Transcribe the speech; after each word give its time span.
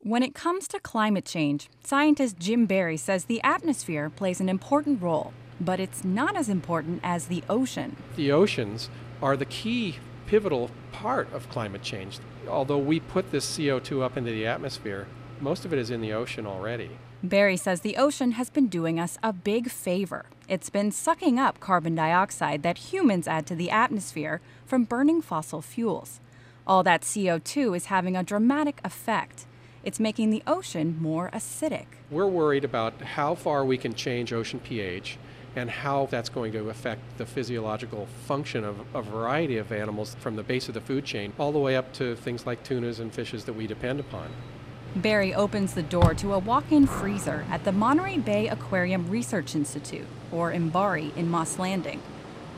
When 0.00 0.22
it 0.22 0.34
comes 0.34 0.66
to 0.68 0.80
climate 0.80 1.26
change, 1.26 1.68
scientist 1.84 2.38
Jim 2.38 2.64
Barry 2.64 2.96
says 2.96 3.26
the 3.26 3.42
atmosphere 3.44 4.08
plays 4.08 4.40
an 4.40 4.48
important 4.48 5.02
role, 5.02 5.34
but 5.60 5.80
it's 5.80 6.02
not 6.02 6.34
as 6.34 6.48
important 6.48 7.00
as 7.04 7.26
the 7.26 7.44
ocean. 7.48 7.94
The 8.16 8.32
oceans 8.32 8.88
are 9.20 9.36
the 9.36 9.44
key 9.44 9.96
pivotal 10.26 10.70
part 10.92 11.30
of 11.32 11.50
climate 11.50 11.82
change. 11.82 12.20
Although 12.48 12.78
we 12.78 13.00
put 13.00 13.30
this 13.30 13.46
CO2 13.58 14.02
up 14.02 14.16
into 14.16 14.30
the 14.30 14.46
atmosphere, 14.46 15.06
most 15.42 15.64
of 15.64 15.72
it 15.72 15.78
is 15.78 15.90
in 15.90 16.00
the 16.00 16.12
ocean 16.12 16.46
already. 16.46 16.90
Barry 17.22 17.56
says 17.56 17.80
the 17.80 17.96
ocean 17.96 18.32
has 18.32 18.48
been 18.48 18.68
doing 18.68 19.00
us 19.00 19.18
a 19.22 19.32
big 19.32 19.70
favor. 19.70 20.26
It's 20.48 20.70
been 20.70 20.92
sucking 20.92 21.38
up 21.38 21.60
carbon 21.60 21.94
dioxide 21.94 22.62
that 22.62 22.78
humans 22.78 23.26
add 23.26 23.46
to 23.48 23.54
the 23.54 23.70
atmosphere 23.70 24.40
from 24.64 24.84
burning 24.84 25.20
fossil 25.20 25.60
fuels. 25.60 26.20
All 26.66 26.82
that 26.82 27.02
CO2 27.02 27.76
is 27.76 27.86
having 27.86 28.16
a 28.16 28.22
dramatic 28.22 28.80
effect. 28.84 29.46
It's 29.82 29.98
making 29.98 30.30
the 30.30 30.42
ocean 30.46 30.96
more 31.00 31.30
acidic. 31.32 31.86
We're 32.10 32.26
worried 32.26 32.64
about 32.64 33.00
how 33.00 33.34
far 33.34 33.64
we 33.64 33.78
can 33.78 33.94
change 33.94 34.32
ocean 34.32 34.60
pH 34.60 35.18
and 35.56 35.70
how 35.70 36.06
that's 36.06 36.28
going 36.28 36.52
to 36.52 36.68
affect 36.68 37.18
the 37.18 37.26
physiological 37.26 38.06
function 38.26 38.64
of 38.64 38.78
a 38.94 39.02
variety 39.02 39.56
of 39.56 39.72
animals 39.72 40.14
from 40.20 40.36
the 40.36 40.42
base 40.42 40.68
of 40.68 40.74
the 40.74 40.80
food 40.80 41.04
chain 41.04 41.32
all 41.38 41.52
the 41.52 41.58
way 41.58 41.74
up 41.74 41.92
to 41.94 42.14
things 42.16 42.46
like 42.46 42.62
tunas 42.62 43.00
and 43.00 43.12
fishes 43.12 43.44
that 43.44 43.54
we 43.54 43.66
depend 43.66 43.98
upon. 43.98 44.28
Barry 44.96 45.34
opens 45.34 45.74
the 45.74 45.82
door 45.82 46.14
to 46.14 46.32
a 46.32 46.38
walk 46.38 46.72
in 46.72 46.86
freezer 46.86 47.44
at 47.50 47.64
the 47.64 47.72
Monterey 47.72 48.18
Bay 48.18 48.48
Aquarium 48.48 49.08
Research 49.08 49.54
Institute, 49.54 50.06
or 50.32 50.50
MBARI, 50.50 51.14
in 51.14 51.30
Moss 51.30 51.58
Landing. 51.58 52.00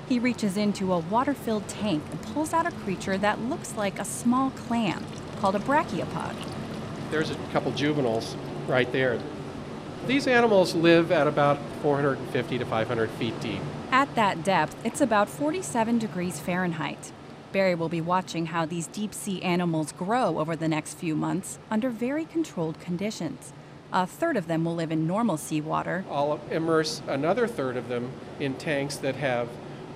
He 0.08 0.18
reaches 0.18 0.56
into 0.56 0.92
a 0.92 0.98
water 0.98 1.34
filled 1.34 1.66
tank 1.68 2.02
and 2.10 2.22
pulls 2.22 2.52
out 2.52 2.66
a 2.66 2.70
creature 2.70 3.18
that 3.18 3.40
looks 3.40 3.74
like 3.74 3.98
a 3.98 4.04
small 4.04 4.50
clam 4.50 5.04
called 5.40 5.56
a 5.56 5.60
brachiopod. 5.60 6.34
There's 7.10 7.30
a 7.30 7.36
couple 7.52 7.72
juveniles 7.72 8.36
right 8.66 8.90
there. 8.92 9.20
These 10.06 10.26
animals 10.26 10.74
live 10.74 11.12
at 11.12 11.26
about 11.26 11.58
450 11.82 12.58
to 12.58 12.64
500 12.64 13.10
feet 13.10 13.38
deep. 13.40 13.60
At 13.90 14.14
that 14.14 14.44
depth, 14.44 14.76
it's 14.84 15.00
about 15.00 15.28
47 15.28 15.98
degrees 15.98 16.40
Fahrenheit. 16.40 17.12
Barry 17.52 17.74
will 17.74 17.88
be 17.88 18.00
watching 18.00 18.46
how 18.46 18.64
these 18.64 18.86
deep 18.86 19.12
sea 19.12 19.42
animals 19.42 19.92
grow 19.92 20.38
over 20.38 20.54
the 20.54 20.68
next 20.68 20.94
few 20.94 21.16
months 21.16 21.58
under 21.70 21.90
very 21.90 22.24
controlled 22.24 22.78
conditions. 22.78 23.52
A 23.92 24.06
third 24.06 24.36
of 24.36 24.46
them 24.46 24.64
will 24.64 24.76
live 24.76 24.92
in 24.92 25.06
normal 25.06 25.36
seawater. 25.36 26.04
I'll 26.08 26.40
immerse 26.50 27.02
another 27.08 27.48
third 27.48 27.76
of 27.76 27.88
them 27.88 28.12
in 28.38 28.54
tanks 28.54 28.96
that 28.98 29.16
have 29.16 29.48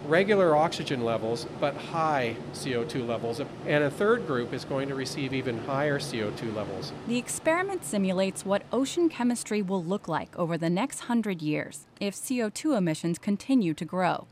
regular 0.06 0.54
oxygen 0.54 1.04
levels 1.04 1.46
but 1.60 1.76
high 1.76 2.36
CO2 2.52 3.06
levels. 3.06 3.40
And 3.66 3.84
a 3.84 3.90
third 3.90 4.26
group 4.26 4.52
is 4.52 4.64
going 4.64 4.88
to 4.88 4.94
receive 4.94 5.32
even 5.32 5.58
higher 5.58 5.98
CO2 5.98 6.54
levels. 6.54 6.92
The 7.06 7.18
experiment 7.18 7.84
simulates 7.84 8.44
what 8.44 8.64
ocean 8.72 9.08
chemistry 9.08 9.62
will 9.62 9.82
look 9.82 10.08
like 10.08 10.36
over 10.36 10.58
the 10.58 10.70
next 10.70 11.00
hundred 11.00 11.40
years 11.40 11.86
if 12.00 12.16
CO2 12.16 12.76
emissions 12.76 13.18
continue 13.18 13.74
to 13.74 13.84
grow. 13.84 14.26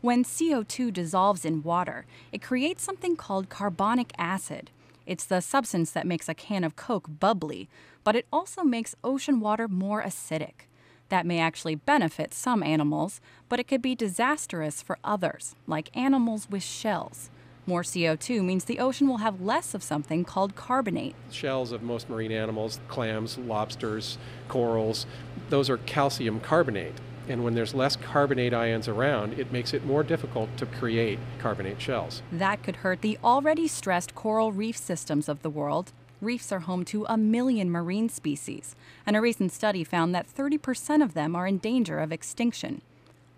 When 0.00 0.22
CO2 0.22 0.92
dissolves 0.92 1.44
in 1.44 1.64
water, 1.64 2.06
it 2.30 2.40
creates 2.40 2.84
something 2.84 3.16
called 3.16 3.48
carbonic 3.48 4.12
acid. 4.16 4.70
It's 5.06 5.24
the 5.24 5.40
substance 5.40 5.90
that 5.90 6.06
makes 6.06 6.28
a 6.28 6.34
can 6.34 6.62
of 6.62 6.76
Coke 6.76 7.08
bubbly, 7.18 7.68
but 8.04 8.14
it 8.14 8.26
also 8.32 8.62
makes 8.62 8.94
ocean 9.02 9.40
water 9.40 9.66
more 9.66 10.00
acidic. 10.00 10.68
That 11.08 11.26
may 11.26 11.40
actually 11.40 11.74
benefit 11.74 12.32
some 12.32 12.62
animals, 12.62 13.20
but 13.48 13.58
it 13.58 13.66
could 13.66 13.82
be 13.82 13.96
disastrous 13.96 14.82
for 14.82 14.98
others, 15.02 15.56
like 15.66 15.96
animals 15.96 16.48
with 16.48 16.62
shells. 16.62 17.28
More 17.66 17.82
CO2 17.82 18.44
means 18.44 18.66
the 18.66 18.78
ocean 18.78 19.08
will 19.08 19.18
have 19.18 19.40
less 19.40 19.74
of 19.74 19.82
something 19.82 20.24
called 20.24 20.54
carbonate. 20.54 21.16
Shells 21.32 21.72
of 21.72 21.82
most 21.82 22.08
marine 22.08 22.30
animals, 22.30 22.78
clams, 22.86 23.36
lobsters, 23.36 24.16
corals, 24.46 25.06
those 25.50 25.68
are 25.68 25.78
calcium 25.78 26.38
carbonate. 26.38 26.94
And 27.28 27.44
when 27.44 27.54
there's 27.54 27.74
less 27.74 27.94
carbonate 27.96 28.54
ions 28.54 28.88
around, 28.88 29.38
it 29.38 29.52
makes 29.52 29.74
it 29.74 29.84
more 29.84 30.02
difficult 30.02 30.56
to 30.56 30.66
create 30.66 31.18
carbonate 31.38 31.80
shells. 31.80 32.22
That 32.32 32.62
could 32.62 32.76
hurt 32.76 33.02
the 33.02 33.18
already 33.22 33.68
stressed 33.68 34.14
coral 34.14 34.52
reef 34.52 34.76
systems 34.76 35.28
of 35.28 35.42
the 35.42 35.50
world. 35.50 35.92
Reefs 36.20 36.50
are 36.50 36.60
home 36.60 36.84
to 36.86 37.04
a 37.08 37.16
million 37.16 37.70
marine 37.70 38.08
species, 38.08 38.74
and 39.06 39.14
a 39.14 39.20
recent 39.20 39.52
study 39.52 39.84
found 39.84 40.14
that 40.14 40.26
30% 40.26 41.02
of 41.02 41.14
them 41.14 41.36
are 41.36 41.46
in 41.46 41.58
danger 41.58 42.00
of 42.00 42.10
extinction. 42.10 42.82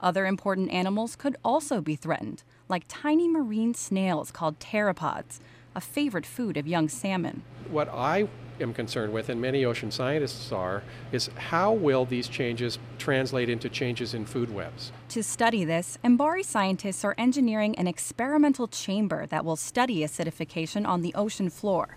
Other 0.00 0.24
important 0.24 0.70
animals 0.70 1.14
could 1.14 1.36
also 1.44 1.82
be 1.82 1.94
threatened, 1.94 2.42
like 2.68 2.84
tiny 2.88 3.28
marine 3.28 3.74
snails 3.74 4.30
called 4.30 4.58
pteropods, 4.58 5.40
a 5.74 5.80
favorite 5.80 6.24
food 6.24 6.56
of 6.56 6.66
young 6.66 6.88
salmon. 6.88 7.42
What 7.68 7.88
I 7.90 8.28
am 8.60 8.74
concerned 8.74 9.12
with, 9.12 9.28
and 9.28 9.40
many 9.40 9.64
ocean 9.64 9.90
scientists 9.90 10.52
are, 10.52 10.82
is 11.12 11.28
how 11.36 11.72
will 11.72 12.04
these 12.04 12.28
changes 12.28 12.78
translate 12.98 13.48
into 13.48 13.68
changes 13.68 14.14
in 14.14 14.24
food 14.24 14.54
webs? 14.54 14.92
To 15.10 15.22
study 15.22 15.64
this, 15.64 15.98
MBARI 16.04 16.44
scientists 16.44 17.04
are 17.04 17.14
engineering 17.18 17.74
an 17.76 17.86
experimental 17.86 18.68
chamber 18.68 19.26
that 19.26 19.44
will 19.44 19.56
study 19.56 20.00
acidification 20.00 20.86
on 20.86 21.02
the 21.02 21.14
ocean 21.14 21.50
floor. 21.50 21.96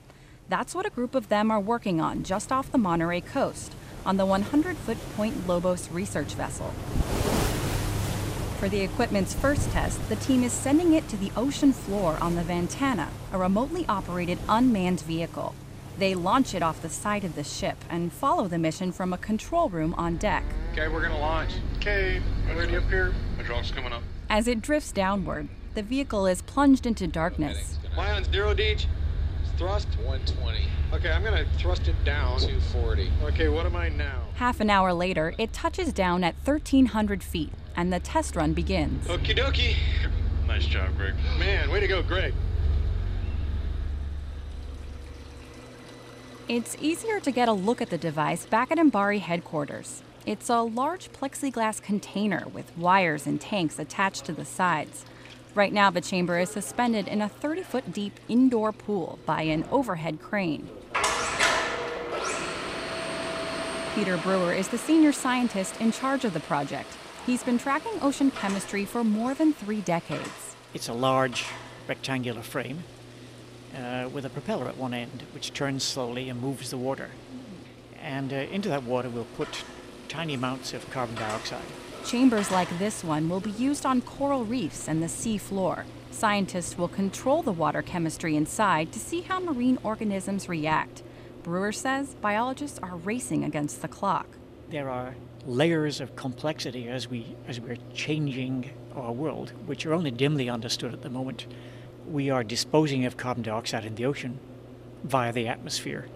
That's 0.50 0.76
what 0.76 0.86
a 0.86 0.90
group 0.90 1.16
of 1.16 1.30
them 1.30 1.52
are 1.52 1.60
working 1.60 2.02
on 2.02 2.24
just 2.24 2.52
off 2.52 2.72
the 2.72 2.78
Monterey 2.78 3.22
coast, 3.22 3.74
on 4.06 4.18
the 4.18 4.26
100 4.26 4.78
foot 4.78 4.98
Point 5.16 5.48
Lobos 5.48 5.90
research 5.92 6.34
vessel. 6.34 6.74
For 8.60 8.70
the 8.70 8.80
equipment's 8.80 9.34
first 9.34 9.70
test, 9.72 10.08
the 10.08 10.16
team 10.16 10.42
is 10.42 10.54
sending 10.54 10.94
it 10.94 11.10
to 11.10 11.18
the 11.18 11.32
ocean 11.36 11.74
floor 11.74 12.18
on 12.22 12.36
the 12.36 12.44
Ventana, 12.44 13.10
a 13.34 13.38
remotely 13.38 13.86
operated 13.90 14.38
unmanned 14.48 15.02
vehicle. 15.02 15.54
They 15.98 16.16
launch 16.16 16.56
it 16.56 16.64
off 16.64 16.82
the 16.82 16.90
side 16.90 17.24
of 17.24 17.36
the 17.36 17.44
ship 17.44 17.78
and 17.90 18.12
follow 18.12 18.48
the 18.48 18.58
mission 18.58 18.92
from 18.92 19.14
a 19.14 19.18
control 19.18 19.70
room 19.70 19.94
on 19.96 20.18
deck. 20.18 20.44
Okay, 20.72 20.88
we're 20.88 21.02
gonna 21.02 21.20
launch. 21.20 21.52
Okay, 21.78 22.22
ready 22.56 22.76
up 22.76 22.84
here. 22.86 23.14
Hydraulics 23.38 23.72
coming 23.72 23.94
up. 23.94 24.02
As 24.30 24.48
it 24.48 24.62
drifts 24.62 24.92
downward, 24.92 25.50
the 25.76 25.84
vehicle 25.84 26.26
is 26.26 26.42
plunged 26.42 26.86
into 26.86 27.06
darkness. 27.06 27.78
Am 27.92 28.00
I 28.00 28.12
on 28.12 28.24
zero, 28.24 28.56
Deej? 28.56 28.88
Thrust? 29.58 29.88
120. 30.04 30.68
Okay, 30.94 31.12
I'm 31.12 31.24
gonna 31.24 31.46
thrust 31.60 31.88
it 31.88 31.96
down. 32.04 32.40
240. 32.40 33.12
Okay, 33.26 33.50
what 33.50 33.68
am 33.68 33.76
I 33.76 33.90
now? 33.90 34.24
Half 34.36 34.60
an 34.62 34.72
hour 34.72 34.94
later, 34.94 35.36
it 35.38 35.54
touches 35.54 35.94
down 35.94 36.24
at 36.24 36.34
1,300 36.44 37.22
feet, 37.22 37.52
and 37.76 37.94
the 37.94 38.00
test 38.00 38.36
run 38.36 38.54
begins. 38.54 39.08
Okie 39.08 39.38
dokie. 39.38 39.76
Nice 40.48 40.66
job, 40.66 40.96
Greg. 40.98 41.14
Man, 41.38 41.70
way 41.70 41.80
to 41.80 41.88
go, 41.88 42.02
Greg. 42.02 42.34
It's 46.50 46.76
easier 46.82 47.22
to 47.22 47.32
get 47.32 47.48
a 47.48 47.54
look 47.54 47.82
at 47.82 47.90
the 47.90 47.98
device 47.98 48.46
back 48.46 48.70
at 48.70 48.78
MBARI 48.78 49.22
headquarters. 49.22 50.04
It's 50.26 50.50
a 50.50 50.60
large 50.60 51.10
plexiglass 51.14 51.82
container 51.82 52.48
with 52.54 52.78
wires 52.78 53.26
and 53.26 53.40
tanks 53.40 53.80
attached 53.80 54.26
to 54.26 54.34
the 54.34 54.44
sides. 54.44 55.06
Right 55.56 55.72
now, 55.72 55.90
the 55.90 56.02
chamber 56.02 56.38
is 56.38 56.50
suspended 56.50 57.08
in 57.08 57.22
a 57.22 57.30
30 57.30 57.64
foot 57.64 57.94
deep 57.94 58.20
indoor 58.28 58.74
pool 58.74 59.20
by 59.26 59.44
an 59.44 59.64
overhead 59.72 60.22
crane. 60.22 60.68
Peter 63.96 64.18
Brewer 64.18 64.52
is 64.52 64.68
the 64.68 64.78
senior 64.78 65.14
scientist 65.14 65.80
in 65.80 65.94
charge 65.94 66.26
of 66.26 66.34
the 66.34 66.42
project. 66.42 66.90
He's 67.26 67.44
been 67.44 67.58
tracking 67.58 67.94
ocean 68.02 68.32
chemistry 68.32 68.84
for 68.84 69.06
more 69.06 69.34
than 69.34 69.54
three 69.54 69.80
decades. 69.80 70.58
It's 70.74 70.90
a 70.90 70.94
large 70.94 71.46
rectangular 71.88 72.42
frame 72.42 72.84
uh, 73.76 74.10
with 74.14 74.26
a 74.26 74.30
propeller 74.30 74.68
at 74.68 74.78
one 74.78 74.94
end, 74.94 75.24
which 75.34 75.54
turns 75.54 75.84
slowly 75.84 76.30
and 76.30 76.42
moves 76.42 76.70
the 76.70 76.78
water. 76.78 77.10
And 78.02 78.32
uh, 78.32 78.36
into 78.36 78.70
that 78.70 78.84
water, 78.84 79.10
we'll 79.10 79.28
put 79.38 79.64
tiny 80.08 80.34
amounts 80.34 80.74
of 80.74 80.90
carbon 80.92 81.16
dioxide. 81.16 81.66
Chambers 82.06 82.52
like 82.52 82.70
this 82.80 83.04
one 83.04 83.30
will 83.30 83.40
be 83.40 83.52
used 83.52 83.86
on 83.86 84.02
coral 84.02 84.44
reefs 84.44 84.88
and 84.88 85.02
the 85.02 85.08
sea 85.08 85.38
floor. 85.38 85.86
Scientists 86.12 86.78
will 86.78 86.90
control 86.90 87.42
the 87.42 87.52
water 87.52 87.82
chemistry 87.82 88.36
inside 88.36 88.92
to 88.92 89.00
see 89.00 89.22
how 89.22 89.40
marine 89.40 89.80
organisms 89.84 90.48
react. 90.50 91.02
Brewer 91.44 91.72
says 91.72 92.16
biologists 92.22 92.78
are 92.80 92.98
racing 92.98 93.44
against 93.44 93.82
the 93.82 93.88
clock. 93.88 94.28
There 94.70 94.90
are 94.90 95.16
layers 95.46 96.00
of 96.00 96.16
complexity 96.16 96.88
as 96.88 97.10
we 97.10 97.36
as 97.48 97.60
we're 97.60 97.78
changing 97.94 98.72
our 98.96 99.12
world, 99.12 99.52
which 99.66 99.86
are 99.86 99.94
only 99.94 100.12
dimly 100.12 100.50
understood 100.50 100.94
at 100.94 101.02
the 101.02 101.10
moment. 101.10 101.48
We 102.08 102.30
are 102.30 102.44
disposing 102.44 103.06
of 103.06 103.18
carbon 103.18 103.44
dioxide 103.44 103.86
in 103.86 103.96
the 103.96 104.06
ocean 104.06 104.40
via 105.04 105.32
the 105.32 105.48
atmosphere 105.48 106.08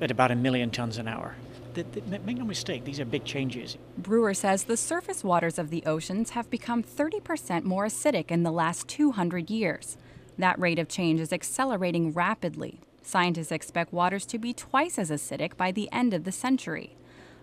at 0.00 0.10
about 0.10 0.30
a 0.30 0.36
million 0.36 0.70
tons 0.70 0.98
an 0.98 1.08
hour. 1.08 1.36
Make 1.74 2.38
no 2.38 2.44
mistake, 2.44 2.84
these 2.84 3.00
are 3.00 3.04
big 3.04 3.24
changes. 3.24 3.76
Brewer 3.98 4.34
says 4.34 4.64
the 4.64 4.76
surface 4.76 5.22
waters 5.22 5.58
of 5.58 5.70
the 5.70 5.84
oceans 5.84 6.30
have 6.30 6.48
become 6.48 6.82
30% 6.82 7.64
more 7.64 7.86
acidic 7.86 8.30
in 8.30 8.42
the 8.42 8.50
last 8.50 8.88
200 8.88 9.50
years. 9.50 9.96
That 10.38 10.58
rate 10.58 10.78
of 10.78 10.88
change 10.88 11.20
is 11.20 11.32
accelerating 11.32 12.12
rapidly. 12.12 12.80
Scientists 13.02 13.52
expect 13.52 13.92
waters 13.92 14.26
to 14.26 14.38
be 14.38 14.52
twice 14.52 14.98
as 14.98 15.10
acidic 15.10 15.56
by 15.56 15.70
the 15.70 15.90
end 15.92 16.14
of 16.14 16.24
the 16.24 16.32
century. 16.32 16.96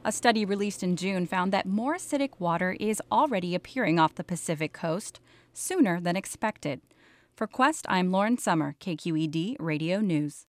A 0.04 0.12
study 0.12 0.44
released 0.46 0.84
in 0.84 0.96
June 0.96 1.26
found 1.26 1.54
that 1.54 1.66
more 1.66 1.96
acidic 1.96 2.32
water 2.40 2.76
is 2.80 3.02
already 3.12 3.56
appearing 3.56 4.00
off 4.00 4.16
the 4.16 4.24
Pacific 4.24 4.74
coast 4.74 5.20
sooner 5.54 6.02
than 6.02 6.16
expected. 6.16 6.82
For 7.35 7.47
Quest, 7.47 7.88
I'm 7.89 8.12
Lauren 8.12 8.38
Sommer, 8.38 8.75
KQED 8.80 9.56
Radio 9.59 10.01
News. 10.01 10.45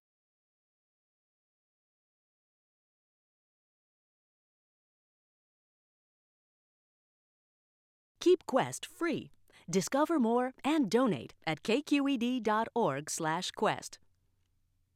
Keep 8.21 8.45
Quest 8.47 8.85
free. 8.85 9.31
Discover 9.71 10.21
more 10.21 10.53
and 10.63 10.91
donate 10.91 11.33
at 11.47 11.63
kqed.org/quest. 11.63 13.99